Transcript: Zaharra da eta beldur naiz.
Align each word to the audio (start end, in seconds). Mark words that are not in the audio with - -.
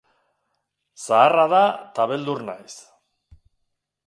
Zaharra 1.03 1.45
da 1.53 1.61
eta 1.85 2.09
beldur 2.13 2.43
naiz. 2.49 2.75